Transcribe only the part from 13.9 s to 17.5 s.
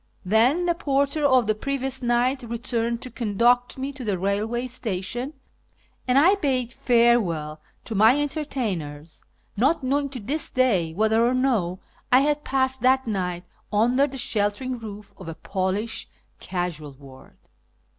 the sheltering roof of a Polish casual ward.